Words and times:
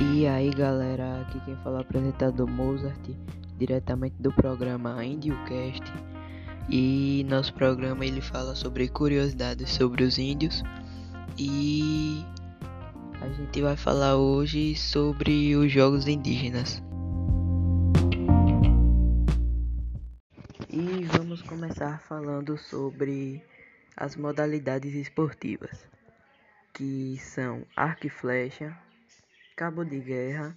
E 0.00 0.28
aí 0.28 0.50
galera, 0.50 1.22
aqui 1.22 1.40
quem 1.40 1.56
fala 1.56 1.78
é 1.78 1.78
o 1.78 1.82
apresentador 1.82 2.48
Mozart, 2.48 3.00
diretamente 3.56 4.14
do 4.20 4.32
programa 4.32 5.04
IndioCast. 5.04 5.82
E 6.70 7.26
nosso 7.28 7.52
programa 7.52 8.06
ele 8.06 8.20
fala 8.20 8.54
sobre 8.54 8.86
curiosidades 8.86 9.68
sobre 9.70 10.04
os 10.04 10.16
índios. 10.16 10.62
E 11.36 12.24
a 13.20 13.28
gente 13.28 13.60
vai 13.60 13.76
falar 13.76 14.16
hoje 14.16 14.76
sobre 14.76 15.56
os 15.56 15.72
jogos 15.72 16.06
indígenas. 16.06 16.80
E 20.70 21.04
vamos 21.06 21.42
começar 21.42 21.98
falando 22.02 22.56
sobre 22.56 23.42
as 23.96 24.14
modalidades 24.14 24.94
esportivas, 24.94 25.84
que 26.72 27.18
são 27.18 27.64
arco 27.74 28.06
e 28.06 28.10
flecha, 28.10 28.78
cabo 29.58 29.84
de 29.84 29.98
guerra, 29.98 30.56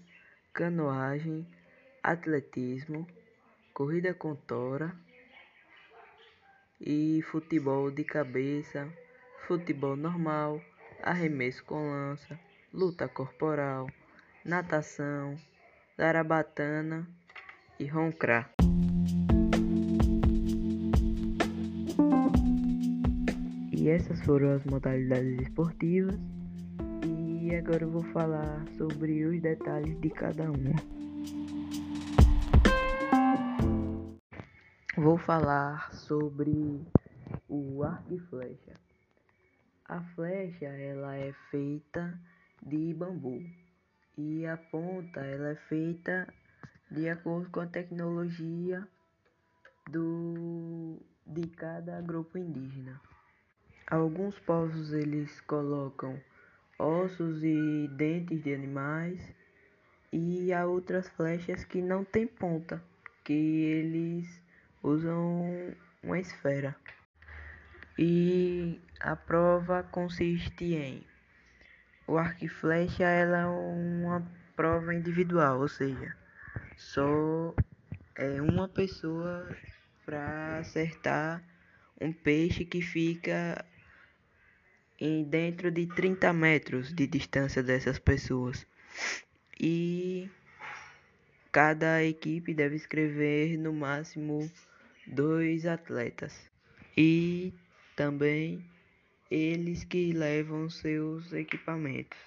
canoagem, 0.54 1.48
atletismo, 2.04 3.08
corrida 3.74 4.14
com 4.14 4.36
tora 4.36 4.96
e 6.80 7.20
futebol 7.24 7.90
de 7.90 8.04
cabeça, 8.04 8.88
futebol 9.48 9.96
normal, 9.96 10.62
arremesso 11.02 11.66
com 11.66 11.90
lança, 11.90 12.40
luta 12.72 13.08
corporal, 13.08 13.90
natação, 14.46 15.36
zarabatana 15.98 17.08
e 17.80 17.88
roncrar. 17.88 18.52
E 23.72 23.90
essas 23.90 24.24
foram 24.24 24.52
as 24.52 24.64
modalidades 24.64 25.42
esportivas. 25.42 26.20
E 27.52 27.56
agora 27.58 27.84
eu 27.84 27.90
vou 27.90 28.04
falar 28.14 28.66
sobre 28.78 29.26
os 29.26 29.42
detalhes 29.42 30.00
de 30.00 30.10
cada 30.10 30.50
uma. 30.50 30.72
Vou 34.96 35.18
falar 35.18 35.94
sobre 35.94 36.82
o 37.50 37.84
arco 37.84 38.14
e 38.14 38.20
flecha. 38.20 38.80
A 39.84 40.00
flecha 40.16 40.68
ela 40.68 41.18
é 41.18 41.34
feita 41.50 42.18
de 42.66 42.94
bambu 42.94 43.44
e 44.18 44.46
a 44.46 44.56
ponta 44.56 45.20
ela 45.20 45.50
é 45.50 45.56
feita 45.68 46.34
de 46.90 47.10
acordo 47.10 47.50
com 47.50 47.60
a 47.60 47.68
tecnologia 47.68 48.88
do 49.90 50.98
de 51.28 51.50
cada 51.50 52.00
grupo 52.00 52.38
indígena. 52.38 53.02
Alguns 53.88 54.40
povos 54.40 54.94
eles 54.94 55.42
colocam 55.42 56.18
ossos 56.82 57.44
e 57.44 57.88
dentes 57.94 58.44
de 58.44 58.54
animais 58.54 59.20
e 60.12 60.52
há 60.52 60.66
outras 60.66 61.08
flechas 61.10 61.64
que 61.64 61.82
não 61.82 62.04
tem 62.04 62.26
ponta, 62.26 62.84
que 63.24 63.34
eles 63.34 64.42
usam 64.82 65.76
uma 66.04 66.20
esfera. 66.20 66.76
E 67.98 68.82
a 69.00 69.16
prova 69.16 69.84
consiste 69.84 70.74
em 70.74 71.06
o 72.08 72.18
arco 72.18 72.44
e 72.44 72.48
flecha 72.50 73.04
ela 73.04 73.42
é 73.42 73.46
uma 73.46 74.28
prova 74.56 74.94
individual, 74.94 75.62
ou 75.62 75.68
seja, 75.68 76.14
só 76.76 77.54
é 78.16 78.42
uma 78.42 78.68
pessoa 78.68 79.48
para 80.04 80.58
acertar 80.58 81.44
um 82.02 82.12
peixe 82.12 82.66
que 82.66 82.82
fica 82.82 83.64
em 85.02 85.24
dentro 85.24 85.72
de 85.72 85.88
30 85.88 86.32
metros 86.32 86.94
de 86.94 87.08
distância 87.08 87.64
dessas 87.64 87.98
pessoas. 87.98 88.68
E 89.60 90.30
cada 91.52 92.04
equipe 92.04 92.54
deve 92.54 92.76
escrever 92.76 93.58
no 93.58 93.74
máximo 93.74 94.50
dois 95.08 95.66
atletas. 95.66 96.40
E 96.96 97.52
também 97.96 98.64
eles 99.30 99.84
que 99.84 100.14
levam 100.14 100.70
seus 100.70 101.34
equipamentos. 101.34 102.20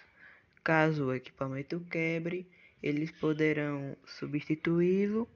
Caso 0.64 1.06
o 1.06 1.14
equipamento 1.14 1.78
quebre, 1.90 2.44
eles 2.82 3.12
poderão 3.12 3.96
substituí-lo 4.04 5.28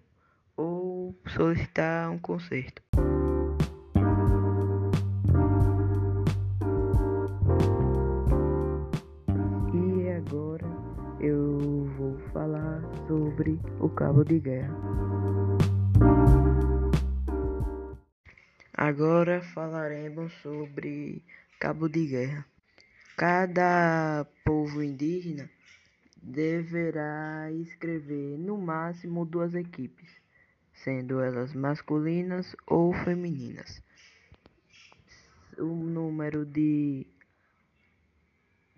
ou 0.56 1.14
solicitar 1.28 2.10
um 2.10 2.18
conserto. 2.18 2.82
Sobre 13.06 13.60
o 13.80 13.88
cabo 13.88 14.24
de 14.24 14.38
guerra. 14.38 14.74
Agora 18.72 19.42
falaremos 19.42 20.32
sobre 20.42 21.22
cabo 21.58 21.88
de 21.88 22.06
guerra. 22.06 22.46
Cada 23.16 24.24
povo 24.44 24.82
indígena 24.82 25.50
deverá 26.22 27.50
escrever 27.50 28.38
no 28.38 28.56
máximo 28.56 29.24
duas 29.26 29.54
equipes, 29.54 30.08
sendo 30.72 31.20
elas 31.20 31.52
masculinas 31.54 32.54
ou 32.66 32.92
femininas. 32.92 33.82
O 35.58 35.64
número 35.64 36.46
de 36.46 37.06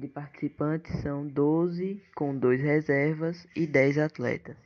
de 0.00 0.09
participantes 0.09 1.03
são 1.03 1.28
12, 1.28 2.03
com 2.15 2.37
dois 2.37 2.61
reservas 2.61 3.47
e 3.55 3.66
10 3.66 3.99
atletas. 3.99 4.56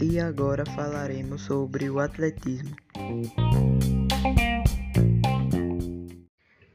E 0.00 0.20
agora 0.20 0.64
falaremos 0.64 1.42
sobre 1.42 1.90
o 1.90 1.98
atletismo. 1.98 2.76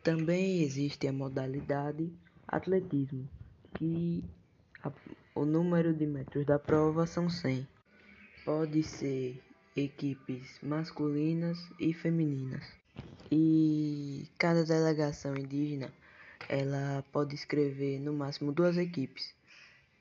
Também 0.03 0.63
existe 0.63 1.07
a 1.07 1.13
modalidade 1.13 2.11
atletismo, 2.45 3.29
que 3.75 4.23
a, 4.83 4.91
o 5.33 5.45
número 5.45 5.93
de 5.93 6.05
metros 6.05 6.45
da 6.45 6.59
prova 6.59 7.07
são 7.07 7.29
100. 7.29 7.65
Pode 8.43 8.83
ser 8.83 9.41
equipes 9.75 10.59
masculinas 10.61 11.57
e 11.79 11.93
femininas. 11.93 12.63
E 13.31 14.27
cada 14.37 14.63
delegação 14.63 15.35
indígena 15.35 15.91
ela 16.47 17.03
pode 17.11 17.35
escrever 17.35 17.99
no 17.99 18.13
máximo 18.13 18.51
duas 18.51 18.77
equipes, 18.77 19.33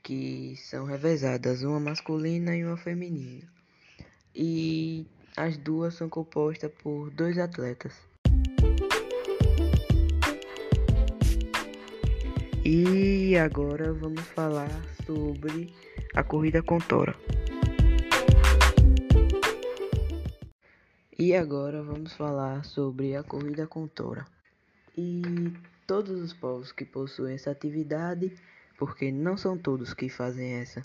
que 0.01 0.55
são 0.57 0.85
revezadas, 0.85 1.61
uma 1.63 1.79
masculina 1.79 2.55
e 2.55 2.63
uma 2.63 2.77
feminina. 2.77 3.47
E 4.33 5.05
as 5.35 5.57
duas 5.57 5.93
são 5.93 6.09
compostas 6.09 6.71
por 6.81 7.09
dois 7.11 7.37
atletas. 7.37 7.93
E 12.65 13.37
agora 13.37 13.93
vamos 13.93 14.21
falar 14.21 14.69
sobre 15.05 15.73
a 16.13 16.23
corrida 16.23 16.61
com 16.61 16.77
tora. 16.77 17.15
E 21.21 21.35
agora 21.35 21.83
vamos 21.83 22.13
falar 22.13 22.63
sobre 22.63 23.13
a 23.13 23.21
corrida 23.21 23.67
com 23.67 23.85
tora. 23.85 24.25
E 24.97 25.21
todos 25.85 26.21
os 26.21 26.31
povos 26.31 26.71
que 26.71 26.85
possuem 26.85 27.35
essa 27.35 27.51
atividade, 27.51 28.33
porque 28.77 29.11
não 29.11 29.35
são 29.35 29.57
todos 29.57 29.93
que 29.93 30.07
fazem 30.07 30.53
essa, 30.53 30.81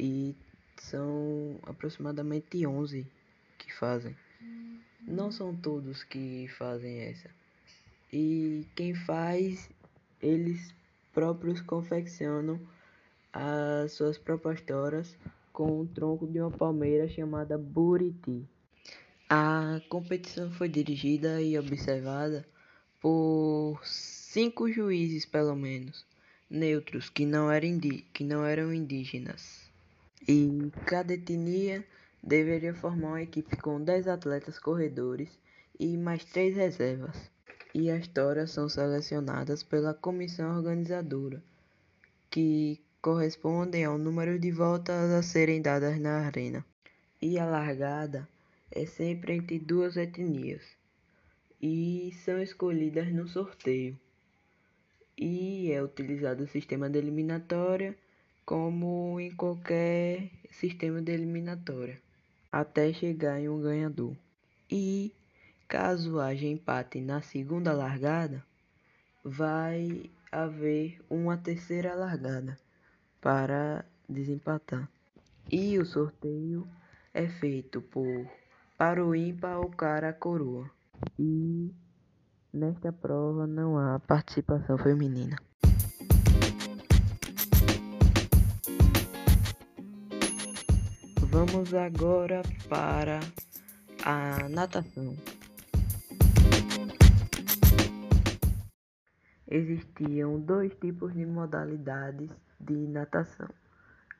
e 0.00 0.34
são 0.78 1.58
aproximadamente 1.64 2.66
11 2.66 3.06
que 3.58 3.70
fazem. 3.74 4.16
Não 5.02 5.30
são 5.30 5.54
todos 5.54 6.02
que 6.02 6.48
fazem 6.56 7.00
essa. 7.00 7.28
E 8.10 8.66
quem 8.74 8.94
faz, 8.94 9.68
eles 10.22 10.74
próprios 11.12 11.60
confeccionam 11.60 12.58
as 13.30 13.92
suas 13.92 14.16
propostas 14.16 15.18
com 15.52 15.82
o 15.82 15.86
tronco 15.86 16.26
de 16.26 16.40
uma 16.40 16.50
palmeira 16.50 17.06
chamada 17.06 17.58
buriti. 17.58 18.48
A 19.28 19.80
competição 19.88 20.50
foi 20.50 20.68
dirigida 20.68 21.40
e 21.40 21.58
observada 21.58 22.46
por 23.00 23.80
cinco 23.82 24.70
juízes, 24.70 25.24
pelo 25.24 25.56
menos, 25.56 26.04
neutros, 26.50 27.08
que 27.08 27.24
não 27.24 27.50
eram, 27.50 27.78
que 28.12 28.22
não 28.22 28.44
eram 28.44 28.72
indígenas. 28.72 29.70
E 30.28 30.70
cada 30.86 31.14
etnia 31.14 31.82
deveria 32.22 32.74
formar 32.74 33.08
uma 33.08 33.22
equipe 33.22 33.56
com 33.56 33.82
10 33.82 34.08
atletas 34.08 34.58
corredores 34.58 35.30
e 35.80 35.96
mais 35.96 36.24
três 36.26 36.54
reservas. 36.54 37.16
E 37.74 37.90
as 37.90 38.06
toras 38.06 38.50
são 38.50 38.68
selecionadas 38.68 39.62
pela 39.62 39.94
comissão 39.94 40.54
organizadora, 40.54 41.42
que 42.30 42.78
correspondem 43.00 43.84
ao 43.84 43.96
número 43.96 44.38
de 44.38 44.50
voltas 44.50 45.10
a 45.10 45.22
serem 45.22 45.62
dadas 45.62 45.98
na 45.98 46.26
arena. 46.26 46.64
E 47.20 47.38
a 47.38 47.46
largada 47.46 48.28
é 48.74 48.84
sempre 48.86 49.34
entre 49.34 49.58
duas 49.58 49.96
etnias. 49.96 50.76
e 51.62 52.12
são 52.24 52.42
escolhidas 52.42 53.10
no 53.10 53.26
sorteio. 53.26 53.98
E 55.16 55.70
é 55.72 55.82
utilizado 55.82 56.42
o 56.44 56.48
sistema 56.48 56.90
de 56.90 56.98
eliminatória 56.98 57.96
como 58.44 59.18
em 59.18 59.30
qualquer 59.34 60.28
sistema 60.50 61.00
de 61.00 61.12
eliminatória, 61.12 62.02
até 62.52 62.92
chegar 62.92 63.40
em 63.40 63.48
um 63.48 63.62
ganhador. 63.62 64.14
E 64.70 65.14
caso 65.66 66.20
haja 66.20 66.46
empate 66.46 67.00
na 67.00 67.22
segunda 67.22 67.72
largada, 67.72 68.44
vai 69.24 70.10
haver 70.30 71.00
uma 71.08 71.38
terceira 71.38 71.94
largada 71.94 72.58
para 73.20 73.86
desempatar. 74.06 74.86
E 75.50 75.78
o 75.78 75.86
sorteio 75.86 76.68
é 77.14 77.26
feito 77.26 77.80
por 77.80 78.28
para 78.76 79.04
o 79.04 79.14
ímpar 79.14 79.58
ou 79.58 79.70
cara 79.70 80.10
a 80.10 80.12
coroa. 80.12 80.70
E 81.18 81.72
nesta 82.52 82.92
prova 82.92 83.46
não 83.46 83.78
há 83.78 83.98
participação 84.00 84.76
feminina. 84.78 85.36
Vamos 91.30 91.74
agora 91.74 92.42
para 92.68 93.20
a 94.04 94.48
natação. 94.48 95.16
Existiam 99.48 100.40
dois 100.40 100.72
tipos 100.76 101.12
de 101.12 101.26
modalidades 101.26 102.30
de 102.60 102.74
natação, 102.88 103.48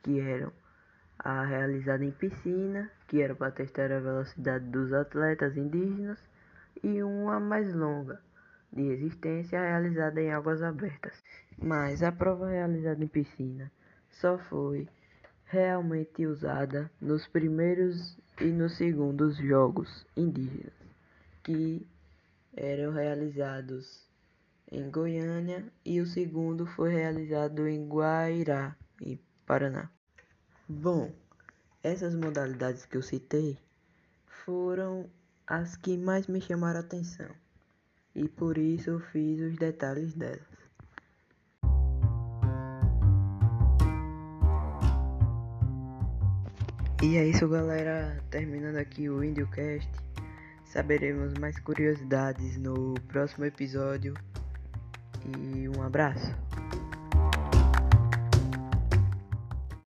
que 0.03 0.21
eram 0.21 0.53
a 1.19 1.45
realizada 1.45 2.05
em 2.05 2.11
piscina, 2.11 2.91
que 3.09 3.21
era 3.21 3.35
para 3.35 3.51
testar 3.51 3.93
a 3.93 4.01
velocidade 4.01 4.65
dos 4.67 4.93
atletas 4.93 5.57
indígenas, 5.57 6.19
e 6.83 7.03
uma 7.03 7.39
mais 7.41 7.73
longa, 7.75 8.21
de 8.73 8.83
resistência, 8.83 9.61
realizada 9.61 10.21
em 10.21 10.33
águas 10.33 10.63
abertas. 10.63 11.23
Mas 11.57 12.03
a 12.03 12.11
prova 12.11 12.49
realizada 12.49 13.03
em 13.03 13.09
piscina 13.09 13.71
só 14.11 14.39
foi 14.39 14.89
realmente 15.47 16.27
usada 16.27 16.91
nos 17.01 17.27
primeiros 17.29 18.19
e 18.41 18.47
nos 18.47 18.77
segundos 18.77 19.37
jogos 19.37 20.07
indígenas, 20.17 20.73
que 21.43 21.87
eram 22.57 22.93
realizados 22.93 24.05
em 24.71 24.91
Goiânia 24.91 25.65
e 25.85 26.01
o 26.01 26.07
segundo 26.07 26.67
foi 26.67 26.93
realizado 26.93 27.69
em 27.69 27.87
Guairá, 27.87 28.75
em 29.01 29.21
Paraná. 29.47 29.89
Bom, 30.69 31.13
essas 31.85 32.15
modalidades 32.15 32.87
que 32.87 32.97
eu 32.97 33.03
citei 33.03 33.59
foram 34.27 35.09
as 35.47 35.77
que 35.77 35.97
mais 35.99 36.27
me 36.27 36.41
chamaram 36.41 36.79
a 36.79 36.83
atenção 36.83 37.29
e 38.15 38.27
por 38.27 38.57
isso 38.57 38.91
eu 38.91 39.01
fiz 39.01 39.41
os 39.41 39.57
detalhes 39.57 40.15
delas. 40.15 40.41
E 47.03 47.17
é 47.19 47.27
isso, 47.27 47.47
galera. 47.47 48.19
Terminando 48.31 48.77
aqui 48.77 49.11
o 49.11 49.23
IndioCast. 49.23 49.91
Saberemos 50.65 51.35
mais 51.35 51.59
curiosidades 51.59 52.57
no 52.57 52.95
próximo 53.09 53.45
episódio. 53.45 54.15
E 55.27 55.69
um 55.69 55.83
abraço. 55.83 56.35